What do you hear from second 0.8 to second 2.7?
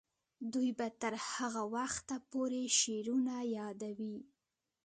تر هغه وخته پورې